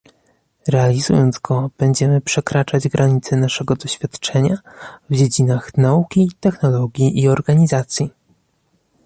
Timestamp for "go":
1.39-1.69